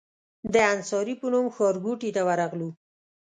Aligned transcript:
د 0.53 0.55
انصاري 0.73 1.13
په 1.21 1.27
نوم 1.33 1.47
ښارګوټي 1.55 2.09
ته 2.15 2.21
ورغلو. 2.27 2.69